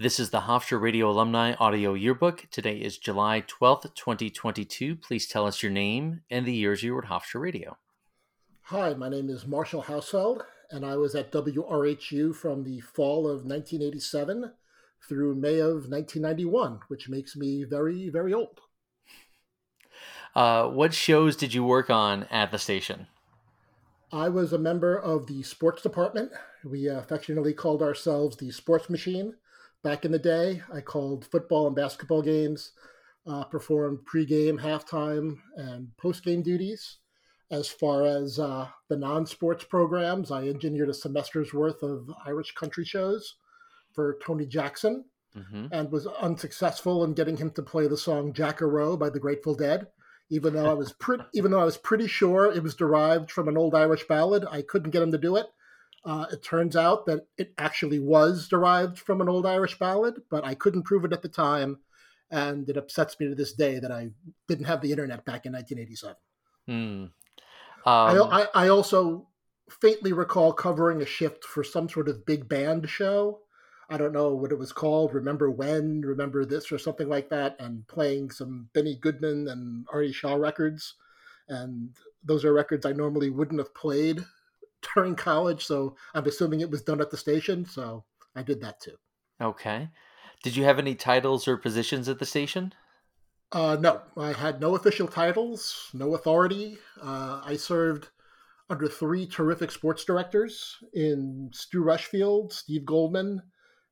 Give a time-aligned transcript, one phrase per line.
[0.00, 2.46] This is the Hofstra Radio Alumni Audio Yearbook.
[2.50, 4.96] Today is July 12th, 2022.
[4.96, 7.76] Please tell us your name and the years you were at Hofstra Radio.
[8.62, 10.40] Hi, my name is Marshall Hausfeld,
[10.70, 14.52] and I was at WRHU from the fall of 1987
[15.06, 18.58] through May of 1991, which makes me very, very old.
[20.34, 23.06] Uh, what shows did you work on at the station?
[24.10, 26.32] I was a member of the sports department.
[26.64, 29.34] We affectionately called ourselves the Sports Machine
[29.82, 30.62] back in the day.
[30.72, 32.72] I called football and basketball games,
[33.26, 36.98] uh, performed pregame, halftime, and postgame duties.
[37.50, 42.52] As far as uh, the non sports programs, I engineered a semester's worth of Irish
[42.54, 43.34] country shows
[43.92, 45.04] for Tony Jackson
[45.36, 45.66] mm-hmm.
[45.72, 49.88] and was unsuccessful in getting him to play the song Jack-A-Roe by the Grateful Dead.
[50.32, 53.48] Even though I was pretty, even though I was pretty sure it was derived from
[53.48, 55.46] an old Irish ballad, I couldn't get him to do it.
[56.04, 60.44] Uh, it turns out that it actually was derived from an old Irish ballad, but
[60.44, 61.78] I couldn't prove it at the time.
[62.30, 64.10] And it upsets me to this day that I
[64.48, 66.16] didn't have the internet back in 1987.
[66.66, 66.72] Hmm.
[66.72, 67.12] Um,
[67.84, 69.26] I, I, I also
[69.68, 73.40] faintly recall covering a shift for some sort of big band show.
[73.88, 75.12] I don't know what it was called.
[75.12, 76.02] Remember when?
[76.02, 80.94] Remember this or something like that, and playing some Benny Goodman and Artie Shaw records.
[81.48, 81.90] And
[82.22, 84.24] those are records I normally wouldn't have played
[84.94, 87.64] during college, so I'm assuming it was done at the station.
[87.64, 88.96] So I did that too.
[89.40, 89.88] Okay.
[90.42, 92.72] Did you have any titles or positions at the station?
[93.52, 96.78] Uh, no, I had no official titles, no authority.
[97.02, 98.08] Uh, I served
[98.68, 103.42] under three terrific sports directors in Stu Rushfield, Steve Goldman,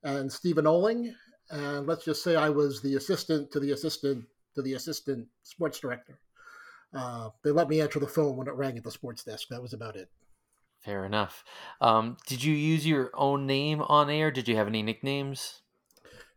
[0.05, 1.12] and Stephen Oling.
[1.50, 5.81] And let's just say I was the assistant to the assistant to the assistant sports
[5.81, 6.20] director.
[6.94, 9.48] Uh, they let me answer the phone when it rang at the sports desk.
[9.48, 10.09] That was about it.
[10.84, 11.44] Fair enough.
[11.80, 14.30] Um, did you use your own name on air?
[14.30, 15.60] Did you have any nicknames?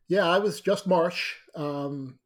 [0.07, 1.35] Yeah, I was just Marsh.
[1.55, 2.19] Um,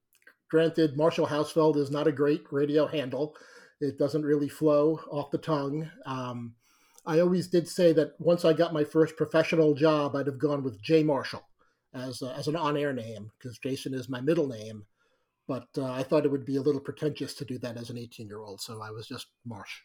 [0.49, 3.35] granted, Marshall Hausfeld is not a great radio handle.
[3.81, 5.89] It doesn't really flow off the tongue.
[6.05, 6.55] Um,
[7.05, 10.63] I always did say that once I got my first professional job, I'd have gone
[10.63, 11.47] with Jay Marshall
[11.93, 14.85] as, a, as an on air name because Jason is my middle name.
[15.47, 17.97] But uh, I thought it would be a little pretentious to do that as an
[17.97, 19.81] 18 year old, so I was just Marsh.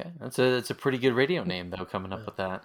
[0.00, 1.84] Okay, that's a that's a pretty good radio name though.
[1.84, 2.64] Coming up with that.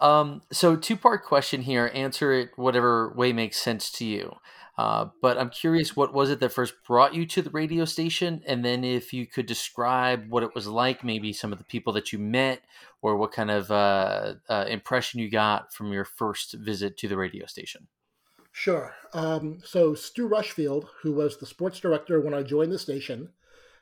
[0.00, 1.90] Um, so two part question here.
[1.94, 4.36] Answer it whatever way makes sense to you.
[4.78, 8.40] Uh, but I'm curious, what was it that first brought you to the radio station,
[8.46, 11.92] and then if you could describe what it was like, maybe some of the people
[11.92, 12.62] that you met,
[13.02, 17.16] or what kind of uh, uh, impression you got from your first visit to the
[17.18, 17.88] radio station.
[18.52, 18.94] Sure.
[19.12, 23.28] Um, so Stu Rushfield, who was the sports director when I joined the station,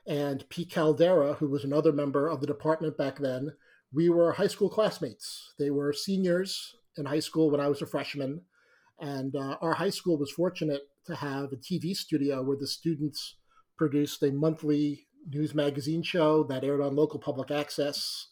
[0.08, 3.52] and Pete Caldera, who was another member of the department back then,
[3.92, 5.52] we were high school classmates.
[5.58, 8.41] They were seniors in high school when I was a freshman.
[8.98, 13.36] And uh, our high school was fortunate to have a TV studio where the students
[13.76, 18.28] produced a monthly news magazine show that aired on local public access.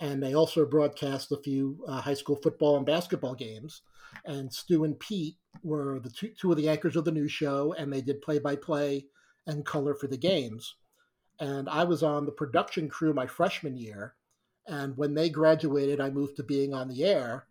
[0.00, 3.80] And they also broadcast a few uh, high school football and basketball games.
[4.26, 7.74] And Stu and Pete were the two, two of the anchors of the news show,
[7.78, 9.06] and they did play by play
[9.46, 10.74] and color for the games
[11.40, 14.14] and I was on the production crew my freshman year.
[14.66, 17.46] And when they graduated, I moved to being on the air,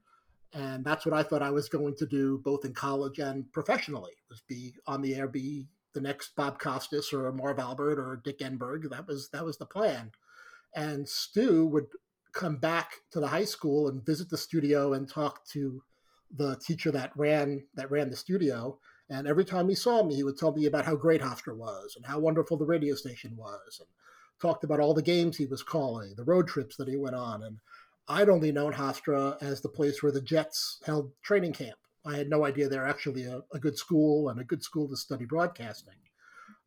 [0.54, 4.14] and that's what I thought I was going to do both in college and professionally
[4.30, 8.40] was be on the air, be the next Bob Costas or Marv Albert or Dick
[8.40, 8.90] Enberg.
[8.90, 10.12] That was that was the plan.
[10.76, 11.88] And Stu would
[12.34, 15.84] come back to the high school and visit the studio and talk to
[16.36, 18.80] the teacher that ran that ran the studio
[19.14, 21.96] and every time he saw me, he would tell me about how great Hofstra was
[21.96, 23.88] and how wonderful the radio station was, and
[24.42, 27.44] talked about all the games he was calling, the road trips that he went on.
[27.44, 27.58] And
[28.08, 31.78] I'd only known Hofstra as the place where the Jets held training camp.
[32.06, 34.98] I had no idea they're actually a, a good school and a good school to
[34.98, 35.96] study broadcasting.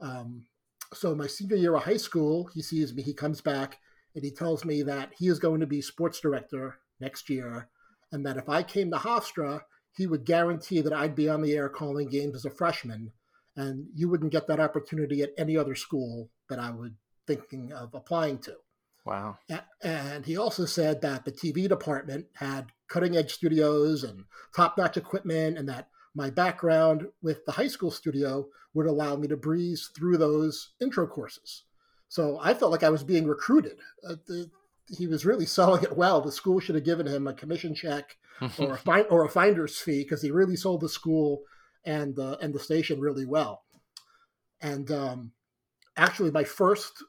[0.00, 0.46] Um,
[0.94, 3.78] so my senior year of high school, he sees me, he comes back,
[4.14, 7.68] and he tells me that he is going to be sports director next year,
[8.12, 9.60] and that if I came to Hofstra,
[9.96, 13.12] he would guarantee that I'd be on the air calling games as a freshman,
[13.56, 16.94] and you wouldn't get that opportunity at any other school that I would
[17.26, 18.56] thinking of applying to.
[19.04, 19.38] Wow.
[19.82, 24.24] And he also said that the TV department had cutting edge studios and
[24.54, 29.28] top notch equipment, and that my background with the high school studio would allow me
[29.28, 31.62] to breeze through those intro courses.
[32.08, 33.78] So I felt like I was being recruited.
[34.06, 34.50] Uh, the,
[34.88, 36.20] he was really selling it well.
[36.20, 38.16] The school should have given him a commission check
[38.58, 41.42] or a find, or a finder's fee because he really sold the school
[41.84, 43.64] and uh, and the station really well.
[44.60, 45.32] And um,
[45.96, 47.02] actually, my first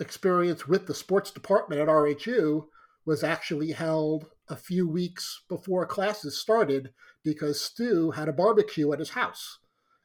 [0.00, 2.66] experience with the sports department at RHU
[3.04, 6.90] was actually held a few weeks before classes started
[7.24, 9.58] because Stu had a barbecue at his house.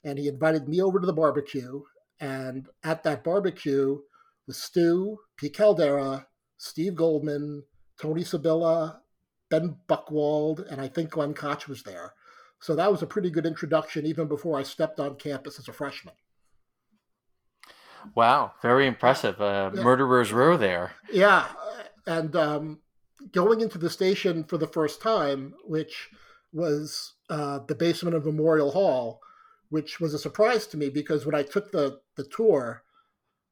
[0.03, 1.83] And he invited me over to the barbecue.
[2.19, 3.99] And at that barbecue
[4.47, 5.49] was Stu, P.
[5.49, 6.27] Caldera,
[6.57, 7.63] Steve Goldman,
[7.99, 8.99] Tony Sabilla,
[9.49, 12.13] Ben Buckwald, and I think Glenn Koch was there.
[12.59, 15.73] So that was a pretty good introduction even before I stepped on campus as a
[15.73, 16.15] freshman.
[18.15, 19.39] Wow, very impressive.
[19.41, 19.83] Uh, yeah.
[19.83, 20.93] Murderer's Row there.
[21.11, 21.47] Yeah,
[22.05, 22.79] and um,
[23.31, 26.09] going into the station for the first time, which
[26.51, 29.21] was uh, the basement of Memorial Hall,
[29.69, 32.82] which was a surprise to me because when I took the, the tour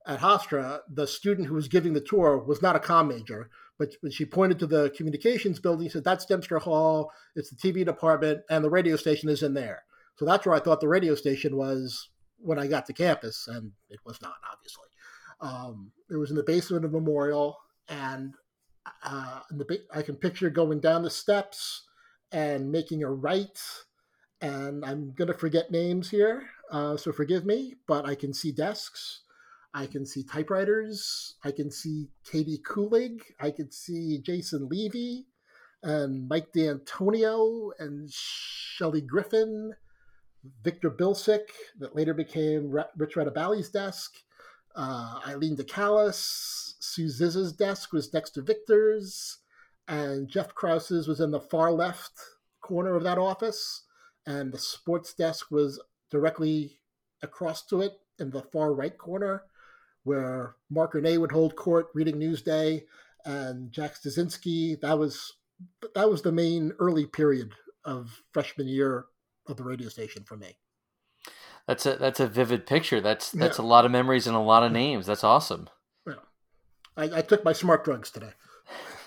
[0.07, 3.95] at Hofstra, the student who was giving the tour was not a com major, but
[4.01, 7.85] when she pointed to the communications building, she said, That's Dempster Hall, it's the TV
[7.85, 9.83] department, and the radio station is in there.
[10.17, 13.71] So that's where I thought the radio station was when I got to campus, and
[13.89, 14.87] it was not, obviously.
[15.39, 17.57] Um, it was in the basement of Memorial,
[17.87, 18.35] and
[19.03, 21.83] uh, the, I can picture going down the steps
[22.31, 23.59] and making a right.
[24.41, 28.51] And I'm going to forget names here, uh, so forgive me, but I can see
[28.51, 29.21] desks.
[29.73, 31.35] I can see typewriters.
[31.43, 33.21] I can see Katie Kulig.
[33.39, 35.27] I can see Jason Levy
[35.83, 39.73] and Mike D'Antonio and Shelly Griffin
[40.63, 44.15] Victor Bilsick, that later became Rich Radabali's desk.
[44.75, 49.37] Uh, Eileen DeCalis, Sue Zizza's desk was next to Victor's,
[49.87, 52.13] and Jeff Krause's was in the far left
[52.61, 53.83] corner of that office,
[54.25, 56.79] and the sports desk was directly
[57.21, 59.43] across to it in the far right corner,
[60.03, 62.83] where Mark Renee would hold court reading Newsday,
[63.25, 64.79] and Jack Stasinski.
[64.81, 65.33] That was
[65.95, 67.53] that was the main early period
[67.85, 69.05] of freshman year
[69.47, 70.57] of the radio station for me.
[71.67, 73.01] That's a that's a vivid picture.
[73.01, 73.65] That's that's yeah.
[73.65, 75.05] a lot of memories and a lot of names.
[75.05, 75.69] That's awesome.
[76.07, 76.15] Yeah,
[76.97, 78.31] I, I took my smart drugs today.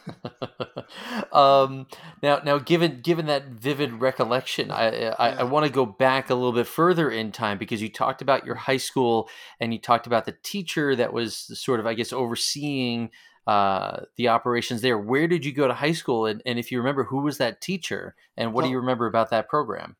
[1.32, 1.86] um,
[2.22, 5.14] now, now, given given that vivid recollection, I I, yeah.
[5.38, 8.44] I want to go back a little bit further in time because you talked about
[8.44, 9.28] your high school
[9.60, 13.10] and you talked about the teacher that was sort of, I guess, overseeing
[13.46, 14.98] uh, the operations there.
[14.98, 17.60] Where did you go to high school, and, and if you remember, who was that
[17.60, 19.96] teacher, and what well, do you remember about that program?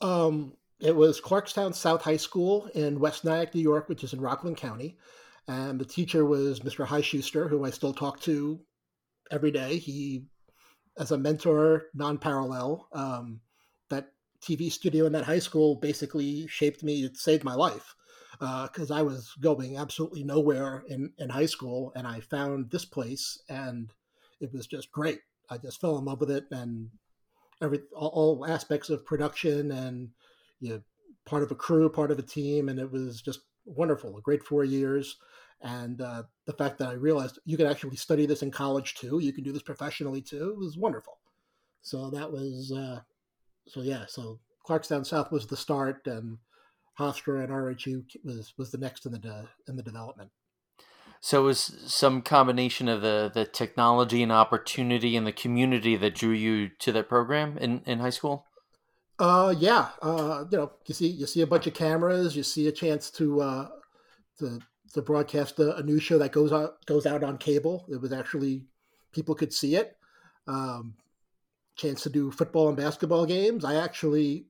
[0.00, 4.20] Um, it was Clarkstown South High School in West Nyack, New York, which is in
[4.20, 4.98] Rockland County.
[5.46, 6.86] And the teacher was Mr.
[6.86, 8.60] High Schuster, who I still talk to
[9.34, 9.78] every day.
[9.78, 10.24] He,
[10.98, 13.40] as a mentor, non parallel, um,
[13.90, 17.94] that TV studio in that high school basically shaped me, it saved my life
[18.38, 21.92] because uh, I was going absolutely nowhere in, in high school.
[21.94, 23.92] And I found this place and
[24.40, 25.20] it was just great.
[25.50, 26.90] I just fell in love with it and
[27.62, 30.10] every all, aspects of production and
[30.60, 30.80] you know,
[31.26, 34.16] part of a crew, part of a team, and it was just wonderful.
[34.16, 35.16] A great four years,
[35.64, 39.18] and uh, the fact that I realized you can actually study this in college too.
[39.18, 40.50] You can do this professionally too.
[40.50, 41.18] It was wonderful.
[41.80, 43.00] So that was uh,
[43.66, 44.04] so yeah.
[44.06, 44.38] So
[44.68, 46.38] Clarkstown South was the start, and
[47.00, 50.30] Hofstra and RHU was was the next in the de- in the development.
[51.20, 56.14] So it was some combination of the the technology and opportunity and the community that
[56.14, 58.44] drew you to that program in, in high school.
[59.18, 59.88] Uh, yeah.
[60.02, 62.36] Uh, you know, you see you see a bunch of cameras.
[62.36, 63.68] You see a chance to uh,
[64.40, 64.60] to
[64.94, 67.86] to broadcast a, a news show that goes out goes out on cable.
[67.90, 68.64] It was actually
[69.12, 69.96] people could see it.
[70.46, 70.94] Um,
[71.76, 73.64] chance to do football and basketball games.
[73.64, 74.46] I actually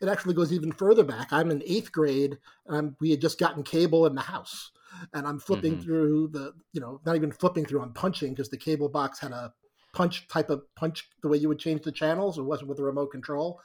[0.00, 1.32] it actually goes even further back.
[1.32, 4.70] I'm in eighth grade, and we had just gotten cable in the house
[5.12, 5.82] and I'm flipping mm-hmm.
[5.82, 9.32] through the, you know, not even flipping through, I'm punching because the cable box had
[9.32, 9.52] a
[9.92, 12.38] punch type of punch the way you would change the channels.
[12.38, 13.60] It wasn't with a remote control.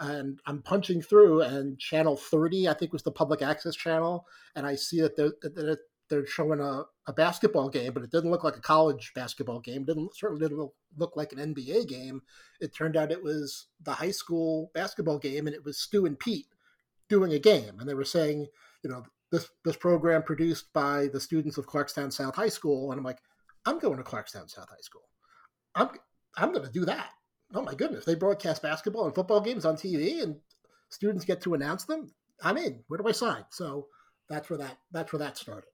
[0.00, 4.26] And I'm punching through, and channel 30, I think, was the public access channel.
[4.54, 5.78] And I see that they're, that
[6.08, 9.82] they're showing a, a basketball game, but it didn't look like a college basketball game.
[9.82, 12.22] It didn't certainly didn't look, like an NBA game.
[12.60, 16.18] It turned out it was the high school basketball game, and it was Stu and
[16.18, 16.46] Pete
[17.08, 17.78] doing a game.
[17.78, 18.46] And they were saying,
[18.82, 22.98] you know, this this program produced by the students of Clarkstown South High School, and
[22.98, 23.18] I'm like,
[23.66, 25.08] I'm going to Clarkstown South High School.
[25.74, 25.90] I'm
[26.36, 27.10] I'm going to do that.
[27.54, 30.36] Oh my goodness, they broadcast basketball and football games on TV, and
[30.90, 32.12] students get to announce them.
[32.42, 32.84] I'm in.
[32.88, 33.44] Where do I sign?
[33.50, 33.86] So
[34.28, 35.68] that's where that that's where that started.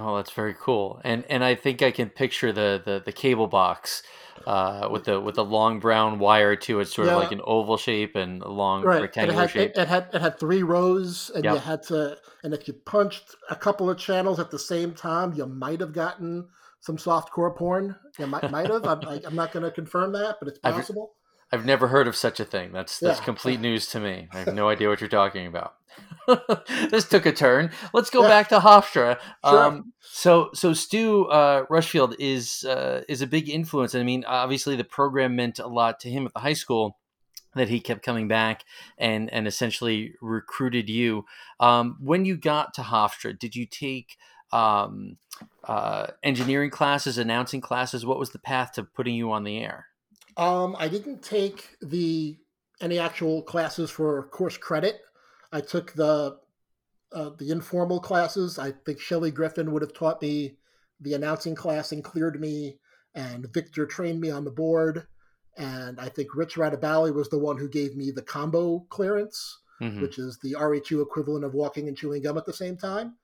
[0.00, 1.00] Oh, that's very cool.
[1.04, 4.02] And and I think I can picture the the, the cable box
[4.46, 7.16] uh, with the with the long brown wire to it, sort yeah.
[7.16, 9.02] of like an oval shape and a long right.
[9.02, 9.70] rectangular it had, shape.
[9.70, 11.54] It, it, had it had three rows, and yep.
[11.54, 12.16] you had to.
[12.44, 15.92] And if you punched a couple of channels at the same time, you might have
[15.92, 16.46] gotten
[16.80, 17.96] some soft core porn.
[18.18, 18.86] You might might have.
[18.86, 21.12] I'm, I'm not going to confirm that, but it's possible.
[21.52, 22.72] I've, I've never heard of such a thing.
[22.72, 23.24] That's that's yeah.
[23.24, 24.28] complete news to me.
[24.32, 25.74] I have no idea what you're talking about.
[26.90, 27.70] this took a turn.
[27.92, 29.18] Let's go back to Hofstra.
[29.44, 29.64] Sure.
[29.64, 33.94] Um, so, so Stu uh, Rushfield is uh, is a big influence.
[33.94, 36.98] I mean, obviously, the program meant a lot to him at the high school.
[37.54, 38.64] That he kept coming back
[38.98, 41.24] and and essentially recruited you.
[41.58, 44.16] Um, when you got to Hofstra, did you take
[44.52, 45.16] um,
[45.64, 48.04] uh, engineering classes, announcing classes?
[48.06, 49.86] What was the path to putting you on the air?
[50.36, 52.38] Um, I didn't take the
[52.80, 55.00] any actual classes for course credit.
[55.52, 56.38] I took the
[57.12, 58.58] uh, the informal classes.
[58.58, 60.56] I think Shelley Griffin would have taught me
[61.00, 62.78] the announcing class and cleared me,
[63.14, 65.06] and Victor trained me on the board.
[65.56, 70.02] And I think Rich Radabali was the one who gave me the combo clearance, mm-hmm.
[70.02, 73.16] which is the RHU equivalent of walking and chewing gum at the same time.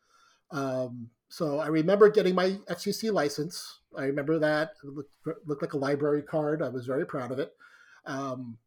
[0.50, 3.80] Um, so I remember getting my FCC license.
[3.96, 5.10] I remember that it looked,
[5.46, 6.62] looked like a library card.
[6.62, 7.52] I was very proud of it.
[8.06, 8.58] Um,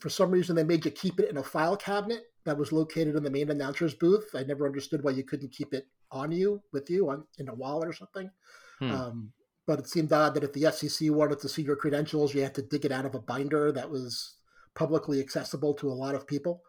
[0.00, 3.16] for some reason, they made you keep it in a file cabinet that was located
[3.16, 4.28] in the main announcer's booth.
[4.34, 7.54] I never understood why you couldn't keep it on you with you on in a
[7.54, 8.30] wallet or something.
[8.78, 8.90] Hmm.
[8.90, 9.32] Um,
[9.66, 12.54] but it seemed odd that if the FCC wanted to see your credentials, you had
[12.56, 14.36] to dig it out of a binder that was
[14.74, 16.62] publicly accessible to a lot of people.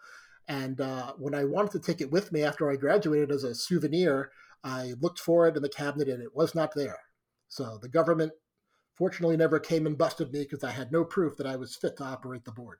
[0.48, 3.56] And uh, when I wanted to take it with me after I graduated as a
[3.56, 4.32] souvenir,
[4.64, 7.00] I looked for it in the cabinet and it was not there.
[7.48, 8.34] So the government
[8.96, 11.98] fortunately never came and busted me because I had no proof that I was fit
[11.98, 12.80] to operate the board.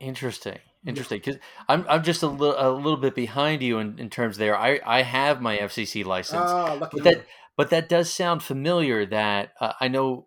[0.00, 1.18] Interesting, interesting.
[1.18, 1.36] Because
[1.68, 4.56] I'm I'm just a little a little bit behind you in, in terms there.
[4.56, 9.04] I I have my FCC license, ah, but that but that does sound familiar.
[9.04, 10.26] That uh, I know,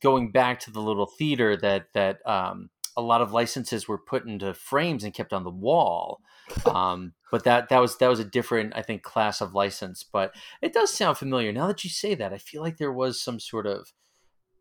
[0.00, 4.26] going back to the little theater that that um, a lot of licenses were put
[4.26, 6.20] into frames and kept on the wall.
[6.66, 10.02] Um, but that that was that was a different, I think, class of license.
[10.02, 12.32] But it does sound familiar now that you say that.
[12.32, 13.92] I feel like there was some sort of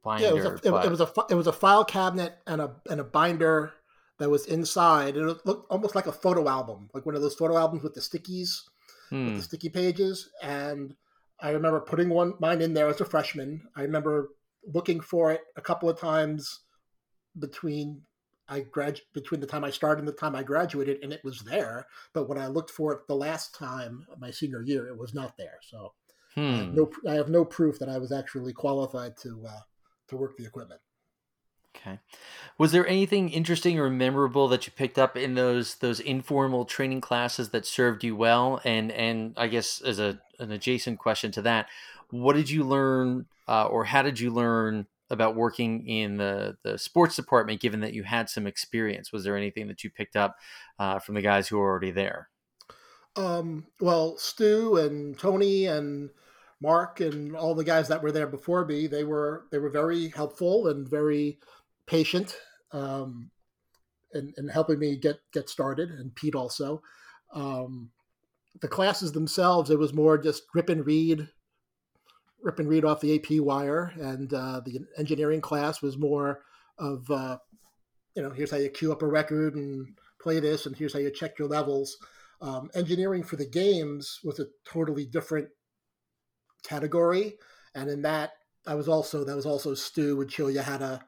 [0.04, 0.26] binder.
[0.26, 0.86] Yeah, it was a, but...
[0.86, 3.74] it was a it was a file cabinet and a and a binder
[4.20, 7.36] that was inside, and it looked almost like a photo album, like one of those
[7.36, 8.62] photo albums with the stickies,
[9.10, 9.26] hmm.
[9.26, 9.42] with the hmm.
[9.42, 10.30] sticky pages.
[10.44, 10.94] And
[11.40, 13.68] I remember putting one mine in there as a freshman.
[13.76, 14.30] I remember
[14.64, 16.62] looking for it a couple of times
[17.38, 18.02] between
[18.50, 21.42] I grad between the time I started and the time I graduated, and it was
[21.42, 21.88] there.
[22.14, 25.38] But when I looked for it the last time, my senior year, it was not
[25.38, 25.60] there.
[25.62, 25.94] So
[26.36, 26.42] hmm.
[26.42, 29.62] I, have no, I have no proof that I was actually qualified to uh,
[30.10, 30.82] to work the equipment.
[31.76, 32.00] Okay.
[32.58, 37.02] Was there anything interesting or memorable that you picked up in those those informal training
[37.02, 38.60] classes that served you well?
[38.64, 41.68] And and I guess as a an adjacent question to that,
[42.10, 46.78] what did you learn uh, or how did you learn about working in the the
[46.78, 47.62] sports department?
[47.62, 50.38] Given that you had some experience, was there anything that you picked up
[50.78, 52.30] uh, from the guys who were already there?
[53.16, 56.10] Um, well, Stu and Tony and
[56.62, 60.10] Mark and all the guys that were there before me, they were they were very
[60.10, 61.40] helpful and very
[61.86, 62.38] patient
[62.72, 63.32] um,
[64.14, 66.82] in, in, helping me get get started, and Pete also.
[67.34, 67.92] Um,
[68.62, 71.28] the classes themselves, it was more just rip and read,
[72.42, 76.42] rip and read off the AP wire, and uh, the engineering class was more
[76.78, 77.38] of uh,
[78.16, 81.00] you know here's how you queue up a record and play this, and here's how
[81.00, 81.98] you check your levels.
[82.42, 85.50] Um, engineering for the games was a totally different
[86.64, 87.36] category,
[87.76, 88.32] and in that
[88.66, 91.02] I was also that was also Stu would show you how to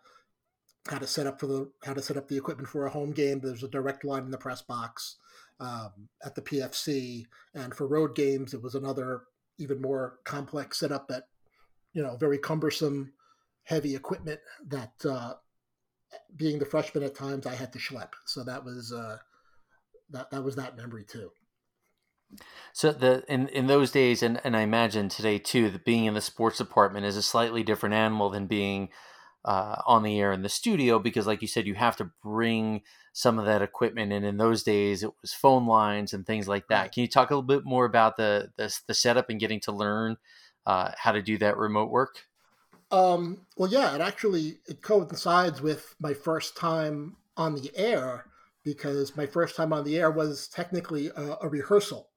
[0.90, 3.12] how to set up for the how to set up the equipment for a home
[3.12, 3.40] game.
[3.40, 5.18] There's a direct line in the press box
[5.60, 9.24] um, at the PFC, and for road games, it was another
[9.62, 11.24] even more complex setup that
[11.94, 13.14] you know very cumbersome,
[13.64, 15.34] heavy equipment that uh,
[16.36, 18.10] being the freshman at times I had to schlep.
[18.26, 19.18] So that was uh,
[20.10, 21.32] that that was that memory too.
[22.74, 26.14] So the in in those days, and, and I imagine today too, that being in
[26.14, 28.90] the sports department is a slightly different animal than being
[29.44, 32.82] uh, on the air in the studio because, like you said, you have to bring
[33.14, 34.12] some of that equipment.
[34.14, 36.94] And in those days, it was phone lines and things like that.
[36.94, 39.72] Can you talk a little bit more about the the, the setup and getting to
[39.72, 40.18] learn
[40.66, 42.28] uh, how to do that remote work?
[42.92, 48.26] Um, well, yeah, it actually it coincides with my first time on the air
[48.64, 52.10] because my first time on the air was technically a, a rehearsal.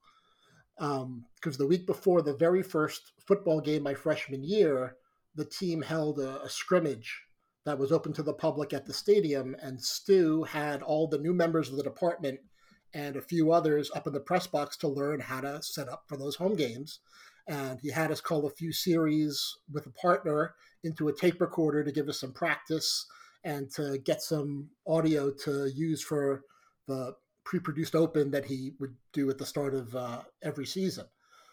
[0.77, 1.25] Because um,
[1.59, 4.97] the week before the very first football game my freshman year,
[5.35, 7.23] the team held a, a scrimmage
[7.67, 11.33] that was open to the public at the stadium, and Stu had all the new
[11.33, 12.41] members of the department
[12.93, 16.05] and a few others up in the press box to learn how to set up
[16.07, 17.01] for those home games.
[17.49, 21.83] And he had us call a few series with a partner into a tape recorder
[21.83, 23.07] to give us some practice
[23.43, 26.43] and to get some audio to use for
[26.87, 27.15] the
[27.45, 31.05] pre-produced open that he would do at the start of uh, every season.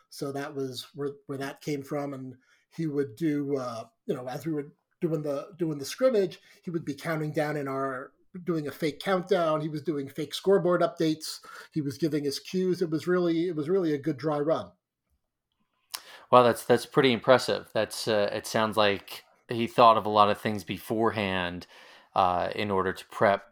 [0.09, 2.35] So that was where, where that came from, and
[2.75, 6.71] he would do uh, you know as we were doing the doing the scrimmage he
[6.71, 8.11] would be counting down in our
[8.43, 9.61] doing a fake countdown.
[9.61, 11.39] He was doing fake scoreboard updates.
[11.71, 12.81] He was giving his cues.
[12.81, 14.71] It was really it was really a good dry run.
[16.31, 17.69] Well, that's that's pretty impressive.
[17.73, 21.67] That's uh, it sounds like he thought of a lot of things beforehand
[22.15, 23.43] uh, in order to prep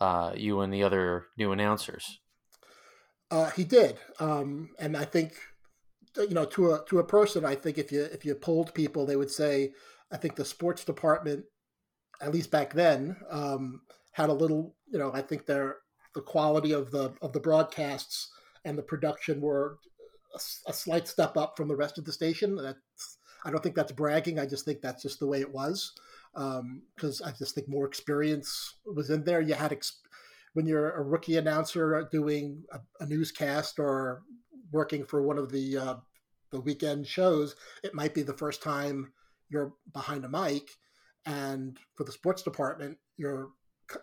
[0.00, 2.18] uh, you and the other new announcers.
[3.30, 5.34] Uh, he did, um, and I think
[6.16, 9.06] you know to a to a person, I think if you if you polled people,
[9.06, 9.72] they would say,
[10.12, 11.44] I think the sports department,
[12.20, 13.80] at least back then, um,
[14.12, 14.74] had a little.
[14.90, 15.78] You know, I think their
[16.14, 18.30] the quality of the of the broadcasts
[18.64, 19.78] and the production were
[20.34, 22.56] a, a slight step up from the rest of the station.
[22.56, 24.38] That's I don't think that's bragging.
[24.38, 25.92] I just think that's just the way it was
[26.34, 29.40] because um, I just think more experience was in there.
[29.40, 30.00] You had ex-
[30.54, 34.22] when you're a rookie announcer doing a, a newscast or
[34.74, 35.94] working for one of the uh,
[36.50, 39.12] the weekend shows, it might be the first time
[39.48, 40.68] you're behind a mic,
[41.24, 43.50] and for the sports department, you're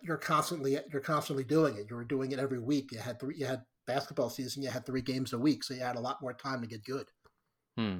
[0.02, 1.88] you're constantly you're constantly doing it.
[1.90, 2.92] You were doing it every week.
[2.92, 4.64] You had three, you had basketball season.
[4.64, 6.86] You had three games a week, so you had a lot more time to get
[6.86, 7.08] good.
[7.78, 8.00] Hmm.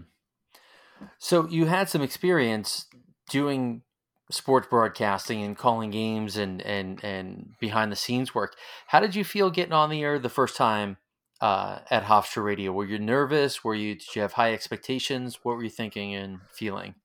[1.20, 2.88] So you had some experience
[3.30, 3.82] doing
[4.30, 8.56] sports broadcasting and calling games and and and behind the scenes work.
[8.88, 10.98] How did you feel getting on the air the first time
[11.42, 12.72] uh, at Hofstra Radio?
[12.72, 13.64] Were you nervous?
[13.64, 15.40] Were you did you have high expectations?
[15.44, 16.96] What were you thinking and feeling?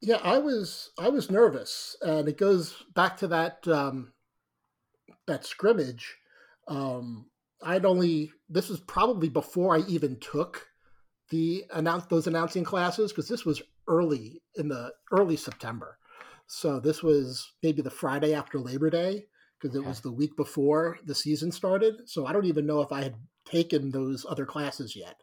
[0.00, 4.12] Yeah, I was I was nervous, and it goes back to that um,
[5.26, 6.16] that scrimmage.
[6.68, 7.26] Um,
[7.62, 10.68] I'd only this was probably before I even took
[11.30, 15.98] the announce those announcing classes because this was early in the early September.
[16.46, 19.26] So this was maybe the Friday after Labor Day
[19.60, 22.08] because it was the week before the season started.
[22.08, 23.16] So I don't even know if I had
[23.50, 25.16] taken those other classes yet.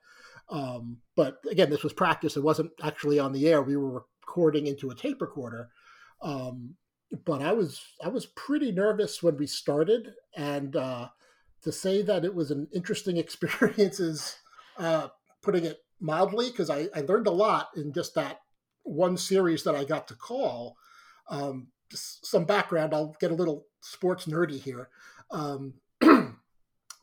[0.50, 2.38] Um, but again, this was practice.
[2.38, 3.62] It wasn't actually on the air.
[3.62, 5.70] We were recording into a tape recorder.
[6.22, 6.75] Um,
[7.25, 11.10] but I was I was pretty nervous when we started, and uh,
[11.62, 14.38] to say that it was an interesting experience is
[14.77, 15.10] uh,
[15.41, 18.39] putting it mildly because I, I learned a lot in just that
[18.84, 20.77] one series that I got to call.
[21.29, 24.89] Um, some background, I'll get a little sports nerdy here.
[25.32, 25.75] Um,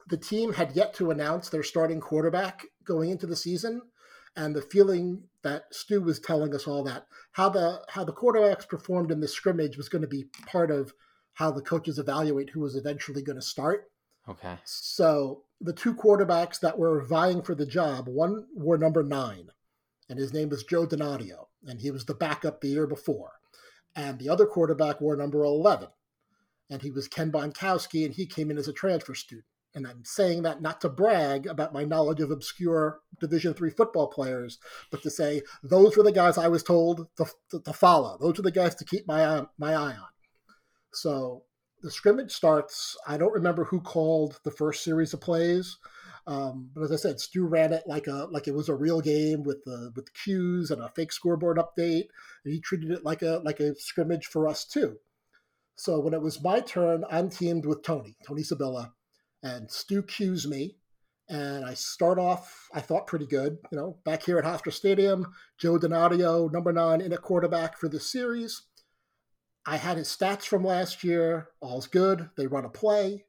[0.08, 3.82] the team had yet to announce their starting quarterback going into the season,
[4.36, 8.68] and the feeling that Stu was telling us all that how the how the quarterbacks
[8.68, 10.92] performed in the scrimmage was going to be part of
[11.34, 13.90] how the coaches evaluate who was eventually going to start.
[14.28, 14.56] Okay.
[14.64, 19.48] So the two quarterbacks that were vying for the job, one were number nine,
[20.08, 23.32] and his name was Joe Donadio, and he was the backup the year before.
[23.94, 25.88] And the other quarterback wore number 11,
[26.70, 29.46] and he was Ken Bonkowski, and he came in as a transfer student.
[29.74, 34.08] And I'm saying that not to brag about my knowledge of obscure Division three football
[34.08, 34.58] players,
[34.90, 38.18] but to say those were the guys I was told to, to, to follow.
[38.20, 40.12] Those were the guys to keep my eye, my eye on.
[40.92, 41.44] So
[41.82, 42.96] the scrimmage starts.
[43.06, 45.78] I don't remember who called the first series of plays,
[46.26, 49.00] um, but as I said, Stu ran it like a like it was a real
[49.00, 52.04] game with the with cues and a fake scoreboard update.
[52.44, 54.98] And he treated it like a like a scrimmage for us too.
[55.74, 58.92] So when it was my turn, I'm teamed with Tony Tony Sabilla,
[59.42, 60.76] and Stu cues me.
[61.28, 63.56] And I start off, I thought pretty good.
[63.70, 65.26] You know, back here at Hofstra Stadium,
[65.56, 68.62] Joe Donadio, number nine in a quarterback for the series.
[69.64, 71.48] I had his stats from last year.
[71.60, 72.28] All's good.
[72.36, 73.24] They run a play.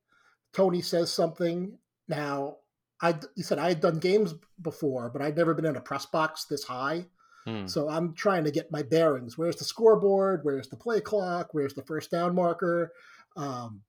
[0.52, 1.78] Tony says something.
[2.08, 2.58] Now,
[3.02, 6.06] I he said I had done games before, but I'd never been in a press
[6.06, 7.06] box this high.
[7.46, 7.68] Hmm.
[7.68, 9.38] So I'm trying to get my bearings.
[9.38, 10.42] Where's the scoreboard?
[10.44, 11.50] Where's the play clock?
[11.54, 12.94] Where's the first down marker?
[13.36, 13.82] Um,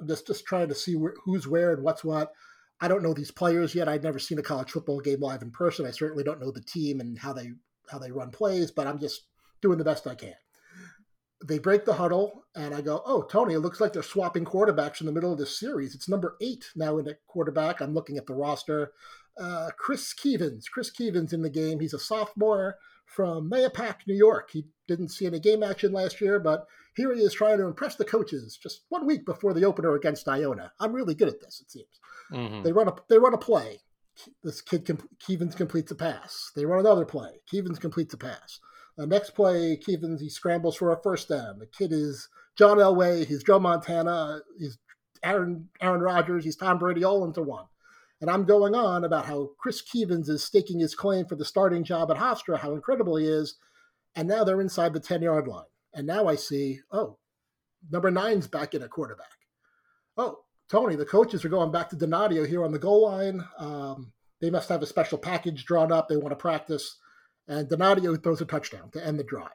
[0.00, 2.32] I'm just just trying to see where, who's where and what's what.
[2.80, 3.88] I don't know these players yet.
[3.88, 5.86] I've never seen a college football game live in person.
[5.86, 7.52] I certainly don't know the team and how they
[7.90, 9.22] how they run plays, but I'm just
[9.62, 10.34] doing the best I can
[11.44, 15.00] they break the huddle, and I go, "Oh, Tony, it looks like they're swapping quarterbacks
[15.00, 15.94] in the middle of this series.
[15.94, 17.80] It's number eight now in a quarterback.
[17.80, 18.92] I'm looking at the roster.
[19.38, 20.64] Uh, Chris Keevins.
[20.70, 21.80] Chris Keevins in the game.
[21.80, 24.50] He's a sophomore from Mahopac, New York.
[24.52, 27.96] He didn't see any game action last year, but here he is trying to impress
[27.96, 30.72] the coaches just one week before the opener against Iona.
[30.80, 31.60] I'm really good at this.
[31.60, 32.00] It seems
[32.32, 32.62] mm-hmm.
[32.62, 33.80] they run a they run a play.
[34.42, 36.52] This kid Keevins completes a pass.
[36.56, 37.40] They run another play.
[37.52, 38.60] Keevins completes a pass.
[38.96, 41.58] The next play, Keevins he scrambles for a first down.
[41.58, 43.26] The kid is John Elway.
[43.26, 44.40] He's Joe Montana.
[44.58, 44.78] He's
[45.22, 46.44] Aaron Aaron Rodgers.
[46.44, 47.66] He's Tom Brady all into one.
[48.26, 51.84] And I'm going on about how Chris Keevins is staking his claim for the starting
[51.84, 53.54] job at Hofstra, how incredible he is.
[54.16, 55.66] And now they're inside the 10 yard line.
[55.94, 57.18] And now I see, oh,
[57.88, 59.28] number nine's back in a quarterback.
[60.16, 63.44] Oh, Tony, the coaches are going back to Donadio here on the goal line.
[63.58, 66.08] Um, they must have a special package drawn up.
[66.08, 66.98] They want to practice
[67.46, 69.50] and Donadio throws a touchdown to end the drive.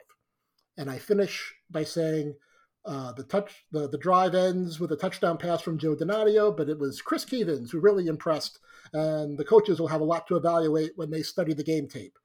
[0.78, 2.36] And I finish by saying,
[2.84, 6.68] Uh, the touch, the, the drive ends with a touchdown pass from Joe Donadio, but
[6.68, 8.58] it was Chris Keevins who really impressed,
[8.92, 12.18] and the coaches will have a lot to evaluate when they study the game tape.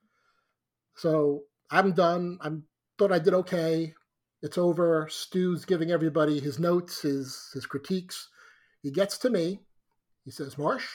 [0.96, 2.40] So I'm done.
[2.42, 2.50] I
[2.98, 3.94] thought I did okay.
[4.42, 5.08] It's over.
[5.12, 8.30] Stu's giving everybody his notes, his his critiques.
[8.82, 9.60] He gets to me.
[10.26, 10.88] He says, "Marsh,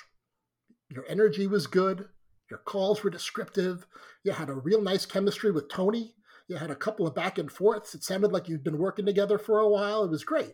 [0.88, 2.08] your energy was good.
[2.50, 3.86] Your calls were descriptive.
[4.24, 6.14] You had a real nice chemistry with Tony.
[6.52, 7.94] You had a couple of back and forths.
[7.94, 10.04] It sounded like you'd been working together for a while.
[10.04, 10.52] It was great.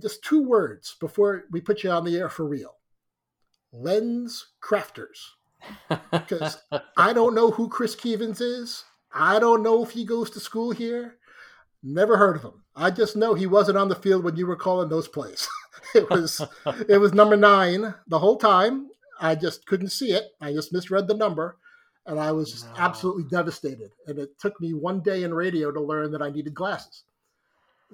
[0.00, 2.76] Just two words before we put you on the air for real.
[3.72, 5.30] Lens crafters.
[6.12, 6.62] Because
[6.96, 8.84] I don't know who Chris Keevins is.
[9.12, 11.16] I don't know if he goes to school here.
[11.82, 12.62] Never heard of him.
[12.76, 15.48] I just know he wasn't on the field when you were calling those plays.
[15.96, 16.40] it was
[16.88, 18.88] it was number nine the whole time.
[19.20, 20.26] I just couldn't see it.
[20.40, 21.56] I just misread the number
[22.08, 22.70] and I was no.
[22.78, 23.92] absolutely devastated.
[24.06, 27.04] And it took me one day in radio to learn that I needed glasses.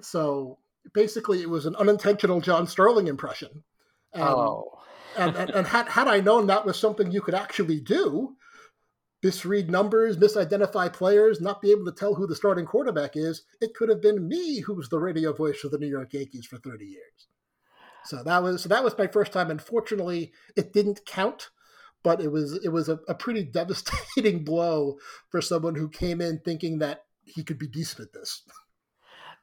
[0.01, 0.57] So
[0.93, 3.63] basically, it was an unintentional John Sterling impression.
[4.13, 4.79] And, oh.
[5.17, 8.35] and, and, and had, had I known that was something you could actually do,
[9.21, 13.75] misread numbers, misidentify players, not be able to tell who the starting quarterback is, it
[13.75, 16.57] could have been me who was the radio voice of the New York Yankees for
[16.57, 17.27] 30 years.
[18.05, 19.49] So that was so that was my first time.
[19.49, 21.49] Unfortunately, it didn't count
[22.05, 24.97] but it was it was a, a pretty devastating blow
[25.29, 28.43] for someone who came in thinking that he could be decent at this.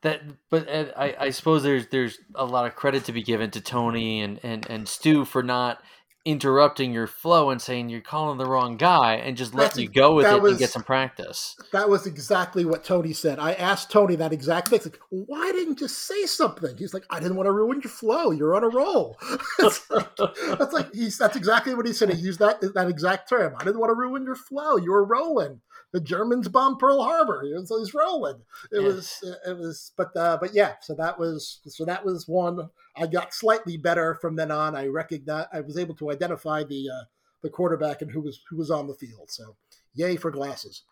[0.03, 3.61] That, but I, I suppose there's there's a lot of credit to be given to
[3.61, 5.81] Tony and, and, and Stu for not
[6.25, 10.15] interrupting your flow and saying you're calling the wrong guy and just letting you go
[10.15, 11.57] with it was, and get some practice.
[11.73, 13.39] That was exactly what Tony said.
[13.39, 14.81] I asked Tony that exact thing.
[14.85, 16.77] Like, why didn't you say something?
[16.77, 18.31] He's like, I didn't want to ruin your flow.
[18.31, 19.19] You're on a roll.
[19.59, 20.17] it's like,
[20.59, 22.11] that's like he's that's exactly what he said.
[22.11, 23.55] He used that that exact term.
[23.59, 24.77] I didn't want to ruin your flow.
[24.77, 25.61] You were rolling
[25.93, 27.43] the Germans bombed Pearl Harbor.
[27.45, 28.41] He was, rolling.
[28.71, 28.83] It yes.
[28.83, 30.75] was it was but uh, but yeah.
[30.81, 32.71] So that was so that was one.
[32.97, 34.75] I got slightly better from then on.
[34.75, 37.05] I recognized I was able to identify the uh,
[37.43, 39.31] the quarterback and who was who was on the field.
[39.31, 39.57] So
[39.95, 40.83] yay for glasses.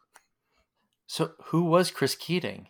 [1.06, 2.68] So who was Chris Keating?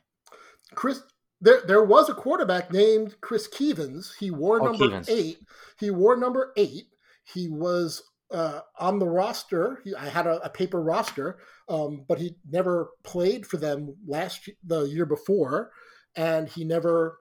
[0.74, 1.02] Chris
[1.40, 4.12] there there was a quarterback named Chris Keevins.
[4.18, 5.38] He wore oh, number eight.
[5.78, 6.86] He wore number eight.
[7.24, 9.80] He was uh, on the roster.
[9.84, 11.38] He, I had a, a paper roster,
[11.68, 15.70] um, but he never played for them last the year before,
[16.16, 17.18] and he never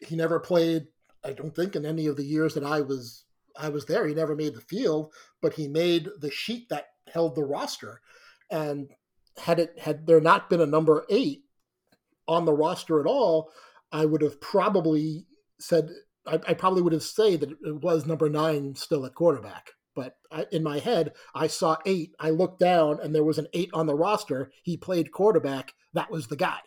[0.00, 0.86] he never played.
[1.24, 3.24] I don't think in any of the years that I was
[3.56, 4.06] I was there.
[4.06, 8.00] He never made the field, but he made the sheet that held the roster.
[8.50, 8.90] And
[9.38, 11.42] had it had there not been a number eight
[12.26, 13.50] on the roster at all,
[13.90, 15.26] I would have probably
[15.58, 15.90] said
[16.26, 20.14] I, I probably would have said that it was number nine still at quarterback but
[20.30, 22.14] I, in my head, I saw eight.
[22.20, 24.52] I looked down and there was an eight on the roster.
[24.62, 25.74] He played quarterback.
[25.92, 26.60] That was the guy.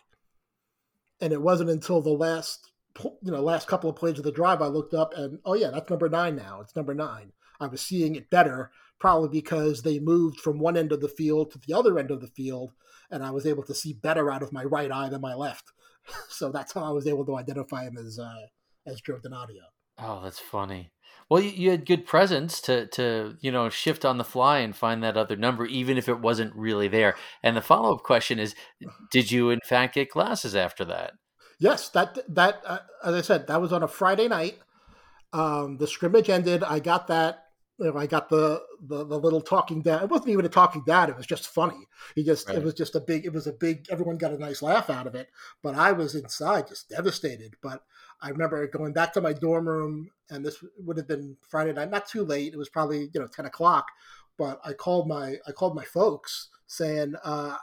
[1.18, 2.70] And it wasn't until the last,
[3.02, 5.70] you know, last couple of plays of the drive I looked up and oh yeah,
[5.70, 6.60] that's number nine now.
[6.60, 7.32] It's number nine.
[7.58, 11.52] I was seeing it better, probably because they moved from one end of the field
[11.52, 12.72] to the other end of the field,
[13.10, 15.72] and I was able to see better out of my right eye than my left.
[16.28, 18.46] so that's how I was able to identify him as uh,
[18.84, 19.62] as Joe Donadio.
[19.98, 20.90] Oh, that's funny.
[21.32, 24.76] Well, you, you, had good presence to to you know shift on the fly and
[24.76, 27.16] find that other number, even if it wasn't really there.
[27.42, 28.54] And the follow up question is,
[29.10, 31.12] did you in fact get glasses after that?
[31.58, 34.58] Yes, that that uh, as I said, that was on a Friday night.
[35.32, 36.62] Um, the scrimmage ended.
[36.62, 37.44] I got that.
[37.78, 40.02] You know, I got the, the the little talking dad.
[40.02, 41.08] It wasn't even a talking dad.
[41.08, 41.88] It was just funny.
[42.14, 42.58] He just right.
[42.58, 43.24] it was just a big.
[43.24, 43.86] It was a big.
[43.90, 45.28] Everyone got a nice laugh out of it.
[45.62, 47.56] But I was inside just devastated.
[47.62, 47.82] But
[48.20, 51.90] I remember going back to my dorm room, and this would have been Friday night,
[51.90, 52.52] not too late.
[52.52, 53.86] It was probably you know ten o'clock,
[54.38, 57.56] but I called my I called my folks saying, uh,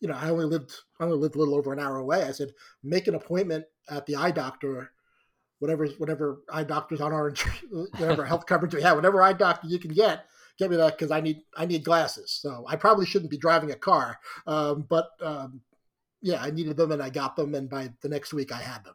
[0.00, 2.22] you know, I only lived I only lived a little over an hour away.
[2.22, 2.50] I said,
[2.82, 4.92] make an appointment at the eye doctor,
[5.64, 7.32] whatever whatever eye doctors on our
[7.70, 10.26] whatever health coverage we have, whatever eye doctor you can get,
[10.58, 12.30] get me that because I need I need glasses.
[12.30, 15.62] So I probably shouldn't be driving a car, um, but um,
[16.20, 18.84] yeah, I needed them and I got them, and by the next week I had
[18.84, 18.94] them.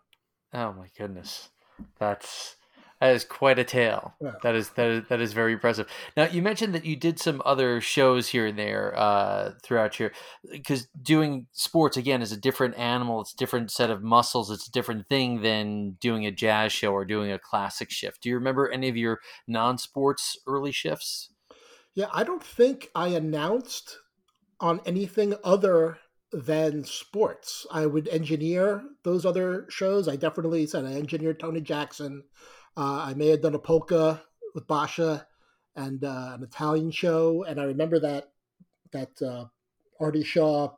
[0.54, 1.50] Oh my goodness,
[1.98, 2.56] that's
[3.02, 4.14] that is quite a tale.
[4.22, 4.34] Yeah.
[4.44, 5.88] That is that is that is very impressive.
[6.18, 10.12] Now you mentioned that you did some other shows here and there uh, throughout your
[10.52, 13.22] because doing sports again is a different animal.
[13.22, 14.52] It's a different set of muscles.
[14.52, 18.22] It's a different thing than doing a jazz show or doing a classic shift.
[18.22, 21.30] Do you remember any of your non-sports early shifts?
[21.96, 23.98] Yeah, I don't think I announced
[24.60, 25.98] on anything other
[26.32, 27.66] than sports.
[27.72, 30.08] I would engineer those other shows.
[30.08, 32.24] I definitely said I engineered Tony Jackson.
[32.80, 34.24] Uh, I may have done a polka
[34.56, 35.28] with Basha
[35.76, 38.32] and uh, an Italian show, and I remember that
[38.94, 39.46] that uh,
[40.00, 40.70] Artie Shaw,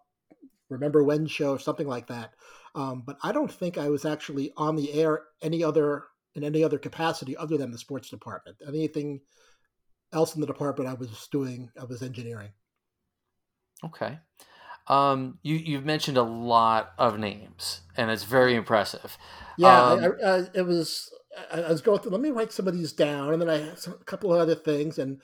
[0.70, 2.34] remember when show or something like that.
[2.76, 6.64] Um, but I don't think I was actually on the air any other in any
[6.64, 8.58] other capacity other than the sports department.
[8.68, 9.22] Anything
[10.14, 12.52] else in the department I was doing, I was engineering.
[13.84, 14.20] Okay.
[14.88, 19.18] Um, you you've mentioned a lot of names, and it's very impressive.
[19.58, 21.12] Yeah, Um, I, I, I, it was.
[21.52, 22.12] I, I was going through.
[22.12, 24.40] Let me write some of these down, and then I had some, a couple of
[24.40, 25.22] other things, and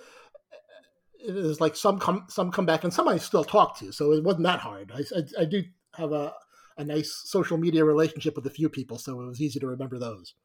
[1.20, 4.12] it was like some come some come back, and some I still talk to, so
[4.14, 4.92] it wasn't that hard.
[4.94, 5.64] I, I, I do
[5.96, 6.34] have a
[6.78, 9.98] a nice social media relationship with a few people, so it was easy to remember
[9.98, 10.36] those.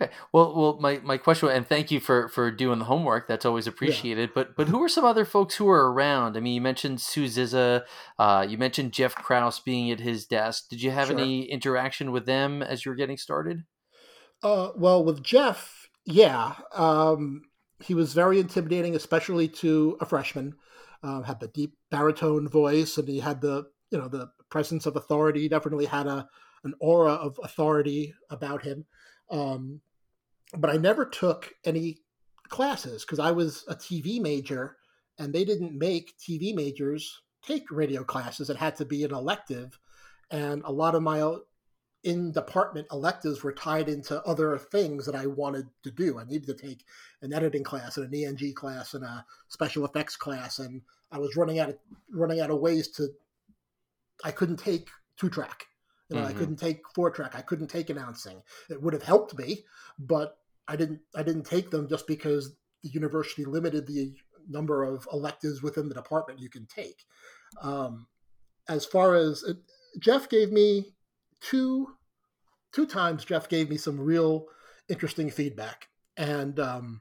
[0.00, 0.12] Okay.
[0.32, 3.28] Well, well, my, my question, and thank you for, for doing the homework.
[3.28, 4.30] That's always appreciated.
[4.34, 6.36] But but who are some other folks who are around?
[6.36, 7.84] I mean, you mentioned Sue Zizza.
[8.18, 10.68] Uh, you mentioned Jeff Krause being at his desk.
[10.68, 11.18] Did you have Sure.
[11.18, 13.62] any interaction with them as you were getting started?
[14.44, 17.42] Uh, well, with Jeff, yeah, um,
[17.82, 20.54] he was very intimidating, especially to a freshman.
[21.02, 24.96] Uh, had the deep baritone voice, and he had the you know the presence of
[24.96, 25.40] authority.
[25.40, 26.28] He definitely had a
[26.64, 28.84] an aura of authority about him.
[29.30, 29.80] Um,
[30.56, 31.98] but I never took any
[32.48, 34.76] classes because I was a TV major,
[35.18, 38.50] and they didn't make TV majors take radio classes.
[38.50, 39.78] It had to be an elective,
[40.30, 41.20] and a lot of my
[42.04, 46.18] in department electives were tied into other things that I wanted to do.
[46.18, 46.84] I needed to take
[47.22, 51.34] an editing class and an ENG class and a special effects class, and I was
[51.34, 51.78] running out of
[52.12, 53.08] running out of ways to.
[54.22, 55.66] I couldn't take two track.
[56.10, 56.36] You know, I Mhm.
[56.36, 57.34] couldn't take four track.
[57.34, 58.42] I couldn't take announcing.
[58.68, 59.64] It would have helped me,
[59.98, 60.38] but
[60.68, 61.00] I didn't.
[61.14, 64.14] I didn't take them just because the university limited the
[64.46, 67.06] number of electives within the department you can take.
[67.62, 68.08] Um,
[68.68, 69.56] as far as it,
[69.98, 70.93] Jeff gave me
[71.44, 71.88] two
[72.72, 74.46] two times Jeff gave me some real
[74.88, 75.88] interesting feedback.
[76.16, 77.00] And um,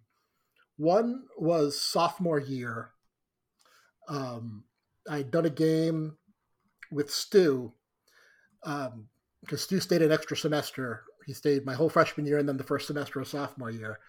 [0.78, 2.92] one was sophomore year.
[4.08, 4.66] Um,
[5.10, 6.18] I'd done a game
[6.92, 7.74] with Stu
[8.64, 9.08] um,
[9.42, 11.04] because Stu stayed an extra semester.
[11.26, 14.00] He stayed my whole freshman year and then the first semester of sophomore year.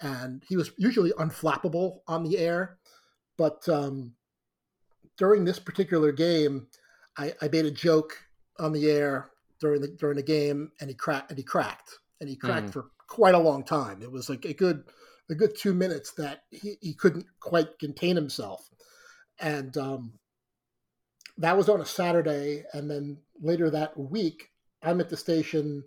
[0.00, 2.78] And he was usually unflappable on the air.
[3.36, 4.14] But um,
[5.16, 6.68] during this particular game,
[7.16, 8.16] I, I made a joke
[8.58, 9.30] on the air
[9.64, 12.72] during the during the game, and he cracked and he cracked and he cracked Mm.
[12.72, 14.02] for quite a long time.
[14.02, 14.84] It was like a good
[15.30, 18.68] a good two minutes that he, he couldn't quite contain himself,
[19.40, 20.12] and um,
[21.38, 22.64] that was on a Saturday.
[22.74, 24.50] And then later that week,
[24.82, 25.82] I'm at the station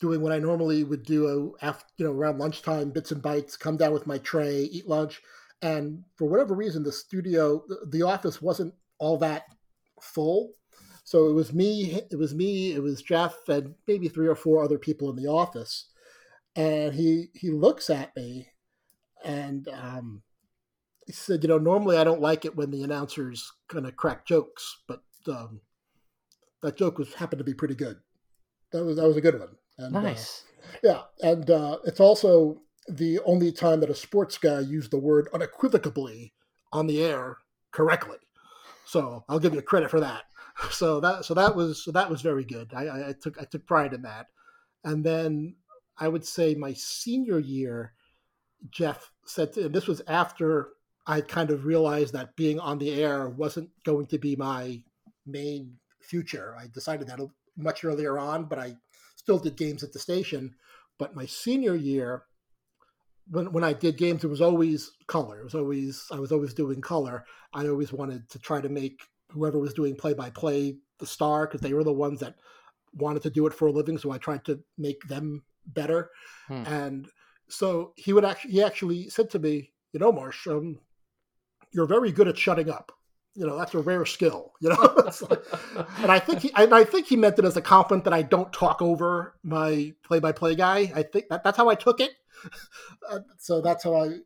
[0.00, 3.56] doing what I normally would do after you know around lunchtime, bits and bites.
[3.56, 5.22] Come down with my tray, eat lunch,
[5.62, 9.44] and for whatever reason, the studio, the- the office wasn't all that
[10.02, 10.52] full.
[11.06, 14.64] So it was me, it was me, it was Jeff, and maybe three or four
[14.64, 15.86] other people in the office.
[16.56, 18.48] And he he looks at me,
[19.24, 20.22] and um,
[21.06, 24.26] he said, "You know, normally I don't like it when the announcers kind of crack
[24.26, 25.60] jokes, but um,
[26.62, 27.98] that joke was happened to be pretty good.
[28.72, 29.56] That was that was a good one.
[29.78, 30.42] And, uh, Nice.
[30.82, 35.28] yeah, and uh, it's also the only time that a sports guy used the word
[35.32, 36.34] unequivocally
[36.72, 37.36] on the air
[37.70, 38.18] correctly.
[38.86, 40.24] So I'll give you credit for that.
[40.70, 42.72] So that so that was so that was very good.
[42.74, 44.26] I, I, took I took pride in that.
[44.84, 45.56] And then
[45.98, 47.92] I would say my senior year,
[48.70, 50.70] Jeff said, to, this was after
[51.06, 54.82] I kind of realized that being on the air wasn't going to be my
[55.26, 56.56] main future.
[56.58, 57.20] I decided that
[57.56, 58.76] much earlier on, but I
[59.16, 60.54] still did games at the station.
[60.98, 62.24] But my senior year,
[63.28, 65.40] when when I did games, it was always color.
[65.40, 67.24] It was always I was always doing color.
[67.52, 69.00] I always wanted to try to make
[69.36, 72.36] whoever was doing play by play the star because they were the ones that
[72.94, 73.98] wanted to do it for a living.
[73.98, 76.10] So I tried to make them better.
[76.48, 76.64] Hmm.
[76.66, 77.08] And
[77.48, 80.80] so he would actually he actually said to me, you know, Marsh, um,
[81.72, 82.92] you're very good at shutting up.
[83.34, 84.52] You know, that's a rare skill.
[84.60, 85.44] You know, like-
[85.98, 88.22] and I think he, and I think he meant it as a compliment that I
[88.22, 90.90] don't talk over my play-by-play guy.
[90.94, 92.12] I think that that's how I took it.
[93.10, 94.18] Uh, so that's how I,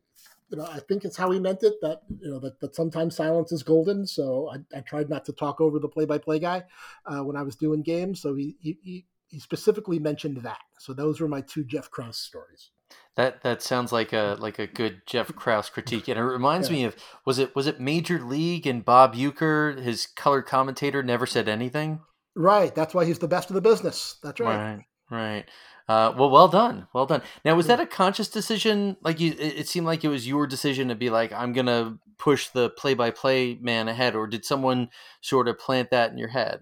[0.51, 1.75] you know, I think it's how he meant it.
[1.81, 4.05] That you know that, that sometimes silence is golden.
[4.05, 6.63] So I, I tried not to talk over the play-by-play guy
[7.05, 8.21] uh, when I was doing games.
[8.21, 10.59] So he, he he he specifically mentioned that.
[10.79, 12.71] So those were my two Jeff Krause stories.
[13.15, 16.75] That that sounds like a like a good Jeff Krause critique, and it reminds Yeah.
[16.75, 21.25] me of was it was it Major League and Bob Uecker, his color commentator, never
[21.25, 22.01] said anything.
[22.35, 22.73] Right.
[22.73, 24.17] That's why he's the best of the business.
[24.23, 24.55] That's right.
[24.55, 25.45] Right, right.
[25.87, 27.21] Uh, well, well done, well done.
[27.43, 28.97] Now, was that a conscious decision?
[29.01, 32.47] Like you, it, seemed like it was your decision to be like, I'm gonna push
[32.47, 34.89] the play-by-play man ahead, or did someone
[35.21, 36.61] sort of plant that in your head?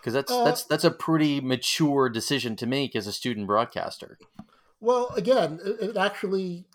[0.00, 4.18] Because that's Uh, that's that's a pretty mature decision to make as a student broadcaster.
[4.80, 6.66] Well, again, it, it actually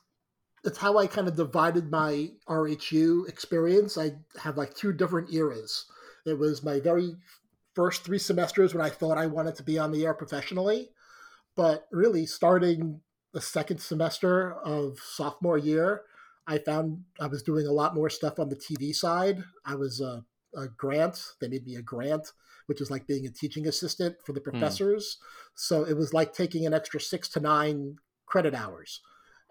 [0.64, 3.98] it's how I kind of divided my RHU experience.
[3.98, 5.86] I have like two different eras.
[6.26, 7.16] It was my very
[7.74, 10.90] first three semesters when I thought I wanted to be on the air professionally,
[11.56, 13.02] but really starting
[13.34, 16.04] the second semester of sophomore year,
[16.48, 19.44] I found I was doing a lot more stuff on the TV side.
[19.66, 21.24] I was a, a grant.
[21.40, 22.32] They made me a grant,
[22.66, 25.18] which is like being a teaching assistant for the professors.
[25.20, 25.26] Mm.
[25.56, 29.02] So it was like taking an extra six to nine credit hours.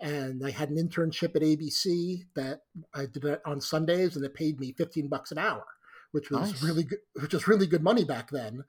[0.01, 2.63] And I had an internship at ABC that
[2.95, 5.65] I did it on Sundays, and it paid me fifteen bucks an hour,
[6.13, 6.63] which was nice.
[6.63, 8.65] really good, which was really good money back then.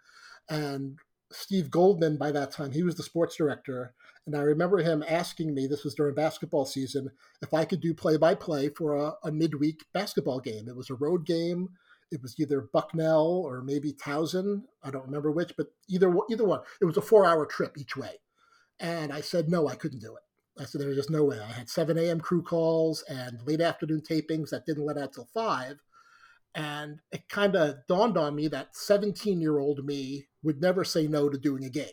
[0.50, 1.00] And
[1.32, 3.94] Steve Goldman, by that time, he was the sports director,
[4.26, 7.10] and I remember him asking me, this was during basketball season,
[7.42, 10.68] if I could do play by play for a, a, midweek basketball game.
[10.68, 11.70] It was a road game.
[12.12, 14.64] It was either Bucknell or maybe Towson.
[14.84, 16.62] I don't remember which, but either, either one.
[16.82, 18.20] It was a four hour trip each way.
[18.80, 20.62] And I said, no, I couldn't do it.
[20.62, 21.40] I said, there was just no way.
[21.40, 22.20] I had 7 a.m.
[22.20, 25.78] crew calls and late afternoon tapings that didn't let out till 5.
[26.54, 31.08] And it kind of dawned on me that 17 year old me would never say
[31.08, 31.88] no to doing a game.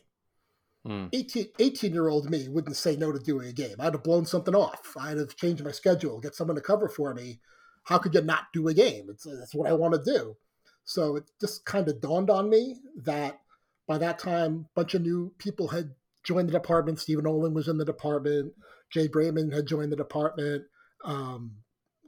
[0.86, 1.10] Mm.
[1.58, 3.76] 18, year old me wouldn't say no to doing a game.
[3.78, 4.94] I'd have blown something off.
[4.98, 7.40] I'd have changed my schedule, get someone to cover for me.
[7.84, 9.06] How could you not do a game?
[9.10, 10.36] It's, that's what I want to do.
[10.84, 13.40] So it just kind of dawned on me that
[13.86, 15.94] by that time, a bunch of new people had
[16.24, 17.00] joined the department.
[17.00, 18.52] Stephen Olin was in the department.
[18.90, 20.64] Jay Brayman had joined the department.
[21.04, 21.56] Um,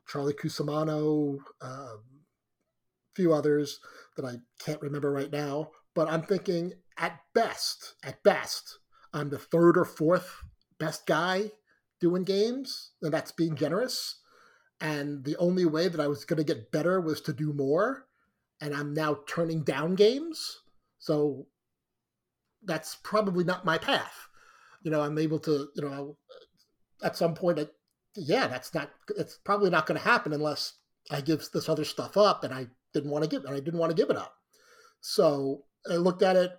[0.09, 1.97] Charlie Cusimano, uh,
[3.15, 3.81] few others
[4.17, 5.71] that I can't remember right now.
[5.95, 8.79] But I'm thinking at best, at best,
[9.13, 10.45] I'm the third or fourth
[10.79, 11.51] best guy
[12.01, 14.21] doing games, and that's being generous.
[14.81, 18.07] And the only way that I was going to get better was to do more.
[18.61, 20.61] And I'm now turning down games.
[20.99, 21.47] So
[22.65, 24.29] that's probably not my path.
[24.83, 26.17] You know, I'm able to, you know,
[27.03, 27.67] at some point, I,
[28.17, 30.75] yeah, that's not, it's probably not going to happen unless
[31.11, 33.81] I give this other stuff up and I didn't want to give, and I didn't
[33.81, 34.35] want to give it up.
[35.01, 36.53] So I looked at it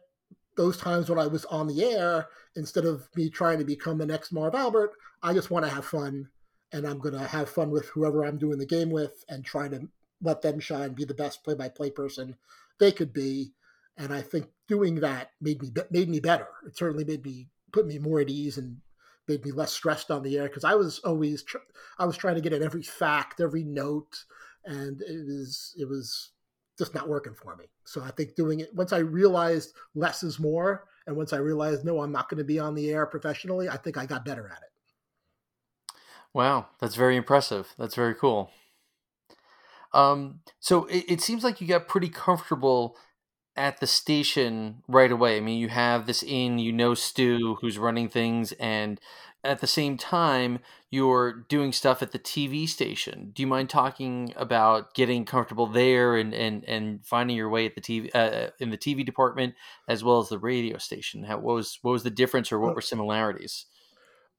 [0.58, 4.06] those times when I was on the air, instead of me trying to become the
[4.06, 4.92] next Marv Albert,
[5.24, 6.28] I just want to have fun
[6.74, 9.68] and I'm going to have fun with whoever I'm doing the game with and try
[9.68, 9.88] to
[10.22, 12.36] let them shine, be the best play by play person
[12.80, 13.54] they could be.
[13.98, 16.48] And I think doing that made me made me better.
[16.66, 18.78] It certainly made me put me more at ease and
[19.28, 21.58] made me less stressed on the air because I was always tr-
[22.00, 24.26] I was trying to get at every fact, every note,
[24.66, 26.32] and it was it was
[26.78, 27.66] just not working for me.
[27.86, 31.86] So I think doing it once I realized less is more, and once I realized
[31.86, 34.48] no, I'm not going to be on the air professionally, I think I got better
[34.48, 34.70] at it.
[36.34, 37.74] Wow, that's very impressive.
[37.78, 38.52] That's very cool.
[39.94, 42.96] Um, so it, it seems like you got pretty comfortable
[43.58, 45.36] at the station right away.
[45.36, 49.00] I mean, you have this in, you know, Stu who's running things, and
[49.44, 53.32] at the same time you're doing stuff at the TV station.
[53.34, 57.76] Do you mind talking about getting comfortable there and and and finding your way at
[57.76, 59.56] the TV uh, in the TV department
[59.88, 61.24] as well as the radio station?
[61.24, 63.66] How what was what was the difference or what were similarities?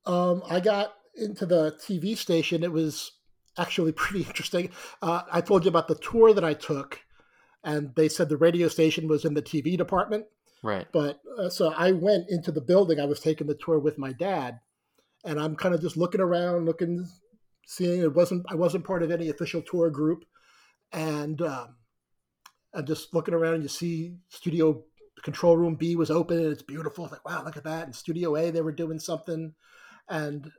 [0.05, 2.63] Um, I got into the TV station.
[2.63, 3.13] It was
[3.59, 4.71] actually pretty interesting.
[5.01, 7.01] Uh, I told you about the tour that I took,
[7.65, 10.27] and they said the radio station was in the TV department.
[10.63, 10.87] Right.
[10.93, 13.01] But uh, so I went into the building.
[13.01, 14.61] I was taking the tour with my dad,
[15.25, 17.07] and I'm kind of just looking around, looking,
[17.67, 20.25] seeing it wasn't I wasn't part of any official tour group,
[20.93, 21.77] and um,
[22.75, 23.55] I'm just looking around.
[23.55, 24.83] And you see Studio
[25.23, 27.05] Control Room B was open and it's beautiful.
[27.05, 27.85] It's like wow, look at that.
[27.85, 29.55] And Studio A they were doing something,
[30.09, 30.51] and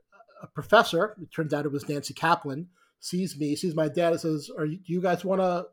[0.42, 2.68] a professor, it turns out it was Nancy Kaplan,
[3.00, 5.66] sees me, sees my dad, and says, "Are you, do you guys want to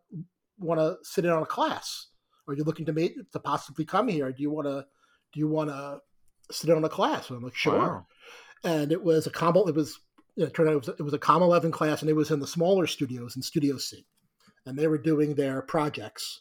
[0.58, 2.08] want to sit in on a class?
[2.48, 4.32] Are you looking to make to possibly come here?
[4.32, 4.84] Do you want to
[5.32, 6.00] do you want to
[6.50, 8.06] sit in on a class?" And I'm like, "Sure." Wow
[8.64, 9.66] and it was a combo.
[9.66, 9.98] It was
[10.36, 12.40] it turned out it was, it was a Com 11 class, and it was in
[12.40, 14.06] the smaller studios in Studio C,
[14.66, 16.40] and they were doing their projects,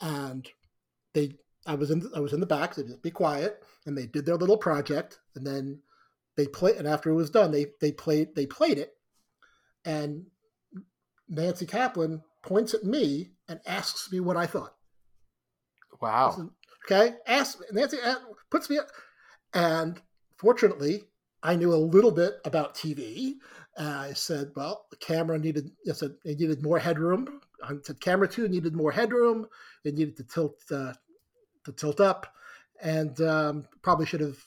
[0.00, 0.48] and
[1.12, 1.34] they
[1.66, 2.74] I was in I was in the back.
[2.74, 5.80] So just be quiet, and they did their little project, and then
[6.36, 6.76] they played.
[6.76, 8.92] And after it was done, they they played they played it,
[9.84, 10.26] and
[11.28, 14.74] Nancy Kaplan points at me and asks me what I thought.
[16.00, 16.32] Wow.
[16.36, 16.48] Said,
[16.86, 18.16] okay, ask Nancy uh,
[18.50, 18.78] puts me,
[19.52, 20.00] and
[20.36, 21.04] fortunately,
[21.42, 23.34] I knew a little bit about TV.
[23.76, 27.40] And I said, well, the camera needed, I said, it needed more headroom.
[27.62, 29.46] I said, camera two needed more headroom.
[29.84, 30.92] It needed to tilt, uh,
[31.64, 32.26] to tilt up,
[32.82, 34.38] and um, probably should have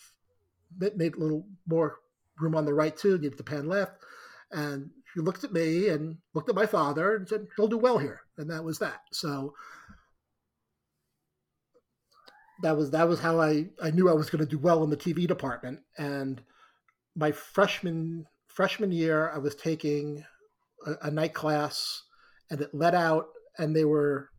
[0.79, 1.99] made a little more
[2.39, 3.17] room on the right too.
[3.17, 3.93] Needed to pan left.
[4.51, 7.97] And she looked at me and looked at my father and said, he'll do well
[7.97, 8.21] here.
[8.37, 9.01] And that was that.
[9.11, 9.53] So
[12.61, 14.89] that was that was how I, I knew I was going to do well in
[14.89, 15.79] the TV department.
[15.97, 16.41] And
[17.15, 20.23] my freshman freshman year, I was taking
[20.85, 22.03] a, a night class,
[22.49, 24.29] and it let out, and they were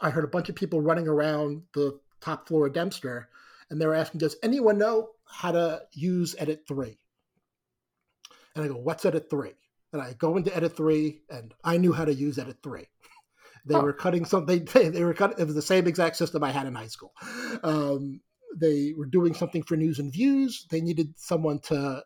[0.00, 3.28] I heard a bunch of people running around the top floor of Dempster,
[3.70, 6.98] and they were asking, "Does anyone know how to use Edit three?
[8.54, 9.54] And I go, "What's Edit three?
[9.92, 12.86] And I go into Edit three, and I knew how to use Edit three.
[13.66, 13.82] They oh.
[13.82, 14.64] were cutting something.
[14.72, 15.38] They, they were cutting.
[15.38, 17.12] It was the same exact system I had in high school.
[17.62, 18.20] Um,
[18.56, 20.66] they were doing something for news and views.
[20.70, 22.02] They needed someone to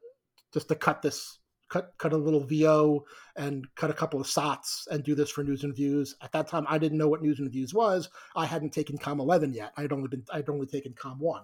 [0.53, 1.39] just to cut this
[1.71, 3.05] cut cut a little VO
[3.37, 6.17] and cut a couple of SOTs and do this for news and views.
[6.21, 8.09] At that time, I didn't know what news and views was.
[8.37, 9.73] I hadn't taken Com 11 yet.
[9.77, 11.43] I'd only been I'd only taken Com 1.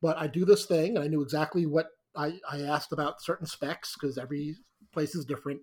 [0.00, 3.46] But I do this thing, and I knew exactly what I, I asked about certain
[3.46, 4.54] specs because every
[4.92, 5.60] place is different.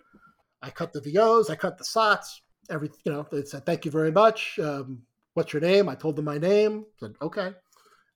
[0.62, 2.42] I cut the VOs, I cut the SOTs.
[2.70, 4.58] Every you know, they said thank you very much.
[4.60, 5.04] Um,
[5.36, 5.88] what's your name?
[5.88, 6.86] I told them my name.
[7.00, 7.52] Said okay.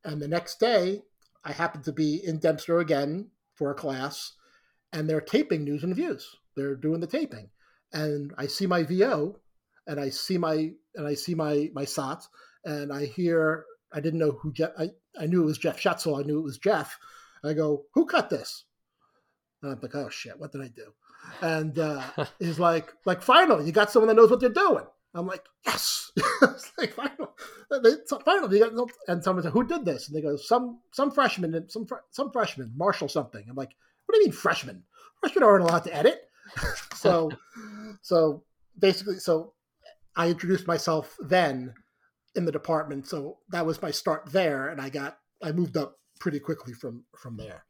[0.04, 1.04] And the next day,
[1.44, 4.34] I happened to be in Dempster again for a class
[4.94, 6.36] and they're taping news and views.
[6.56, 7.50] They're doing the taping,
[7.94, 9.38] and I see my VO,
[9.88, 12.28] and I see my and I see my my SOT,
[12.66, 14.72] and I hear I didn't know who Jeff.
[14.78, 14.90] I,
[15.20, 16.20] I knew it was Jeff Schetzel.
[16.20, 16.98] I knew it was Jeff.
[17.44, 18.66] I go, who cut this?
[19.62, 20.94] And I'm like, oh shit, what did I do?
[21.42, 22.02] And uh,
[22.40, 24.86] he's like, like finally, you got someone that knows what they're doing.
[25.14, 26.12] I'm like, yes.
[26.18, 27.28] it's like finally,
[28.26, 30.08] finally, you got and someone said, who did this?
[30.08, 33.44] And they go, some some freshman, and some some freshman, Marshall something.
[33.50, 33.72] I'm like,
[34.06, 34.84] what do you mean freshman?
[35.20, 36.22] Freshmen aren't allowed to edit.
[36.96, 37.32] so,
[38.02, 38.44] so
[38.78, 39.54] basically, so
[40.16, 41.74] I introduced myself then
[42.36, 43.08] in the department.
[43.08, 47.04] So that was my start there, and I got I moved up pretty quickly from
[47.18, 47.66] from there.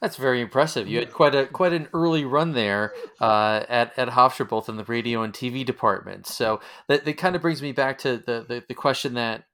[0.00, 0.88] That's very impressive.
[0.88, 4.76] You had quite a quite an early run there uh, at at Hofstra, both in
[4.76, 6.34] the radio and TV departments.
[6.34, 9.44] So that, that kind of brings me back to the, the, the question that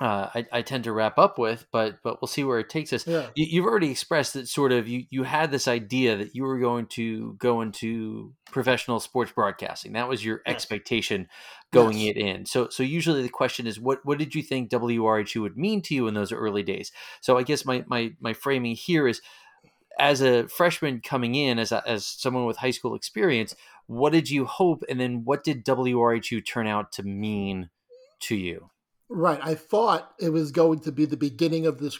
[0.00, 2.90] uh, I, I, tend to wrap up with, but but we'll see where it takes
[2.90, 3.06] us.
[3.06, 3.26] Yeah.
[3.34, 6.58] You, have already expressed that sort of you you had this idea that you were
[6.58, 9.92] going to go into professional sports broadcasting.
[9.92, 10.54] That was your yes.
[10.54, 11.28] expectation
[11.70, 12.16] going yes.
[12.16, 12.46] it in.
[12.46, 15.94] So so usually the question is what what did you think WRHU would mean to
[15.94, 16.92] you in those early days?
[17.20, 19.20] So I guess my my my framing here is
[19.98, 23.54] as a freshman coming in as a, as someone with high school experience,
[23.86, 27.68] what did you hope, and then what did WRHU turn out to mean
[28.20, 28.70] to you?
[29.12, 29.40] Right.
[29.42, 31.98] I thought it was going to be the beginning of this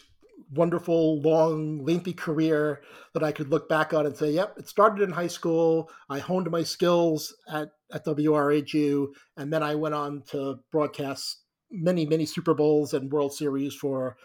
[0.53, 2.81] wonderful, long, lengthy career
[3.13, 5.89] that I could look back on and say, yep, it started in high school.
[6.09, 12.05] I honed my skills at, at WRHU, and then I went on to broadcast many,
[12.05, 14.15] many Super Bowls and World Series for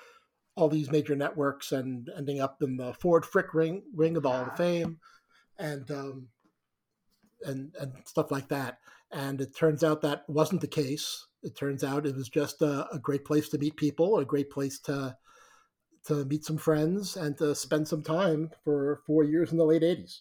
[0.55, 4.31] all these major networks and ending up in the Ford Frick ring, ring of the
[4.31, 4.99] Hall of Fame
[5.59, 6.29] and, um,
[7.43, 8.79] and, and stuff like that.
[9.11, 12.87] And it turns out that wasn't the case it turns out it was just a,
[12.93, 15.17] a, great place to meet people, a great place to
[16.07, 19.83] to meet some friends, and to spend some time for four years in the late
[19.83, 20.21] '80s.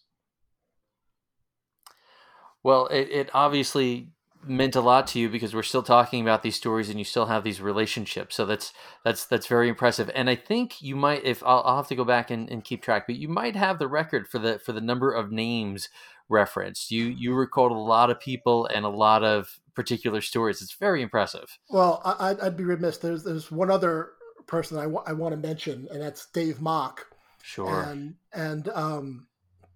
[2.64, 4.10] Well, it, it obviously
[4.48, 7.26] meant a lot to you because we're still talking about these stories and you still
[7.26, 8.36] have these relationships.
[8.36, 10.10] So that's that's that's very impressive.
[10.14, 12.82] And i think you might if i'll, I'll have to go back and, and, keep
[12.82, 15.90] track but you might have the record for the for the number of names
[16.30, 16.92] referenced.
[16.92, 20.62] You you recalled a lot of people and a lot of particular stories.
[20.62, 21.46] It's very impressive.
[21.70, 22.98] Well, I, would be remiss.
[22.98, 24.12] There's there's one other
[24.48, 27.06] person I, w- I want to mention, and that's Dave Mock.
[27.44, 27.84] Sure.
[27.84, 29.28] And and um,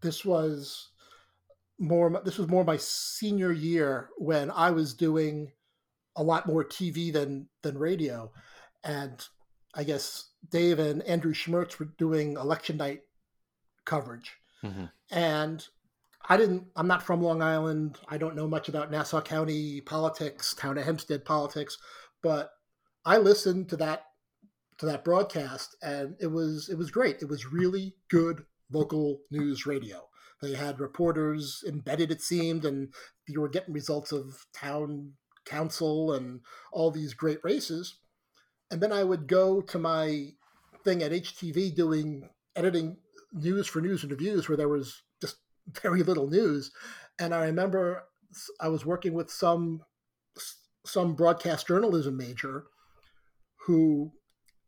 [0.02, 0.90] this was
[1.78, 2.22] more.
[2.24, 5.52] This was more my senior year when I was doing
[6.16, 8.32] a lot more TV than than radio,
[8.84, 9.24] and
[9.76, 13.02] I guess Dave and Andrew Schmertz were doing election night
[13.86, 14.34] coverage,
[14.64, 14.86] mm-hmm.
[15.12, 15.68] and
[16.30, 16.66] I didn't.
[16.76, 17.98] I'm not from Long Island.
[18.08, 21.78] I don't know much about Nassau County politics, town of Hempstead politics,
[22.22, 22.52] but
[23.04, 24.04] I listened to that
[24.78, 27.24] to that broadcast, and it was it was great.
[27.24, 30.08] It was really good local news radio.
[30.42, 32.94] They had reporters embedded, it seemed, and
[33.28, 35.14] you were getting results of town
[35.46, 37.98] council and all these great races.
[38.72, 40.28] And then I would go to my
[40.84, 42.98] thing at HTV doing editing
[43.34, 45.02] news for news and views, where there was
[45.82, 46.72] very little news.
[47.20, 48.04] And I remember
[48.60, 49.82] I was working with some
[50.86, 52.66] some broadcast journalism major
[53.66, 54.12] who,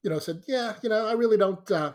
[0.04, 1.94] you know, said, "Yeah, you know, I really don't, uh,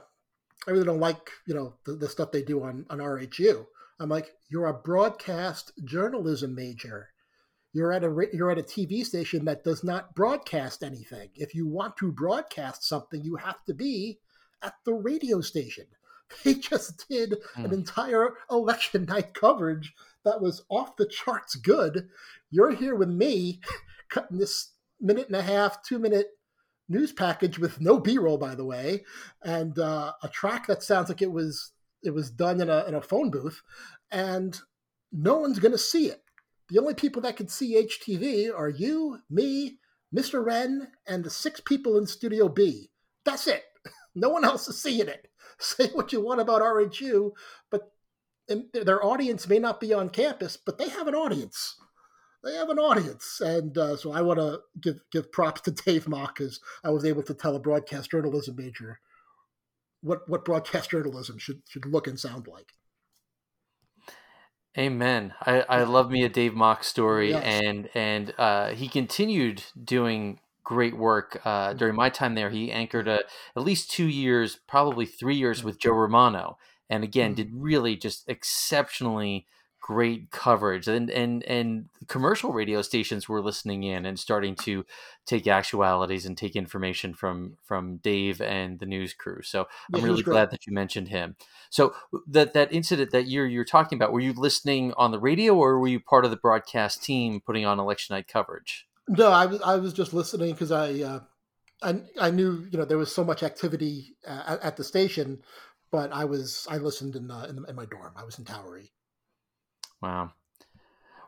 [0.66, 3.66] I really don't like, you know, the, the stuff they do on on RHU."
[4.00, 7.08] I'm like, "You're a broadcast journalism major.
[7.72, 11.30] You're at a you're at a TV station that does not broadcast anything.
[11.34, 14.20] If you want to broadcast something, you have to be
[14.62, 15.86] at the radio station."
[16.44, 17.64] They just did mm.
[17.64, 17.74] an hmm.
[17.74, 22.08] entire election night coverage that was off the charts good.
[22.50, 23.60] You're here with me
[24.08, 26.30] cutting this minute and a half, two minute
[26.88, 29.04] news package with no b-roll by the way
[29.42, 31.72] and uh, a track that sounds like it was
[32.04, 33.60] it was done in a, in a phone booth
[34.12, 34.60] and
[35.12, 36.22] no one's going to see it
[36.68, 39.78] the only people that can see HTV are you, me,
[40.14, 40.44] Mr.
[40.44, 42.90] Wren, and the six people in Studio B.
[43.24, 43.64] That's it.
[44.16, 45.28] No one else is seeing it.
[45.58, 47.32] Say what you want about RHU,
[47.70, 47.92] but
[48.72, 51.76] their audience may not be on campus, but they have an audience.
[52.42, 56.08] They have an audience, and uh, so I want to give give props to Dave
[56.08, 59.00] Mock because I was able to tell a broadcast journalism major
[60.00, 62.72] what what broadcast journalism should should look and sound like.
[64.78, 65.32] Amen.
[65.40, 67.42] I, I love me a Dave Mock story, yes.
[67.42, 71.78] and and uh, he continued doing great work uh, mm-hmm.
[71.78, 72.50] during my time there.
[72.50, 73.20] He anchored a,
[73.56, 76.58] at least two years, probably three years with Joe Romano,
[76.90, 77.36] and again mm-hmm.
[77.36, 79.46] did really just exceptionally
[79.80, 84.84] great coverage and and and commercial radio stations were listening in and starting to
[85.26, 89.42] take actualities and take information from from Dave and the news crew.
[89.42, 91.36] So I'm really glad that you mentioned him.
[91.70, 91.94] So
[92.26, 95.78] that that incident that you're you're talking about, were you listening on the radio or
[95.78, 98.88] were you part of the broadcast team putting on election night coverage?
[99.08, 101.20] No, I was I was just listening because I, uh,
[101.82, 105.42] I I knew you know there was so much activity uh, at, at, the station,
[105.92, 108.14] but I was I listened in uh, in, in my dorm.
[108.16, 108.92] I was in Towery.
[110.02, 110.32] Wow.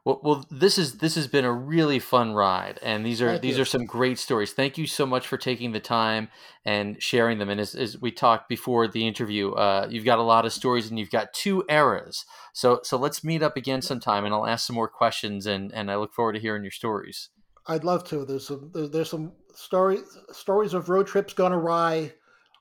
[0.04, 3.42] Well, well, this is this has been a really fun ride, and these are Thank
[3.42, 3.62] these you.
[3.62, 4.52] are some great stories.
[4.52, 6.28] Thank you so much for taking the time
[6.64, 7.50] and sharing them.
[7.50, 10.88] And as, as we talked before the interview, uh, you've got a lot of stories,
[10.88, 12.24] and you've got two eras.
[12.54, 15.90] So so let's meet up again sometime, and I'll ask some more questions, and and
[15.90, 17.28] I look forward to hearing your stories.
[17.68, 18.24] I'd love to.
[18.24, 22.12] There's some there's some stories stories of road trips gone awry,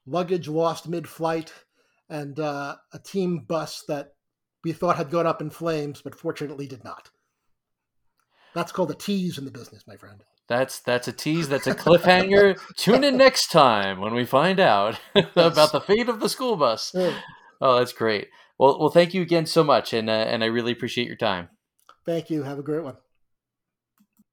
[0.06, 1.54] luggage lost mid-flight,
[2.10, 4.14] and uh, a team bus that
[4.64, 7.10] we thought had gone up in flames, but fortunately did not.
[8.54, 10.24] That's called a tease in the business, my friend.
[10.50, 11.48] That's that's a tease.
[11.48, 12.60] That's a cliffhanger.
[12.76, 16.94] Tune in next time when we find out about the fate of the school bus.
[17.62, 18.28] Oh, that's great.
[18.58, 21.50] Well, well, thank you again so much, and uh, and I really appreciate your time.
[22.06, 22.44] Thank you.
[22.44, 22.98] Have a great one.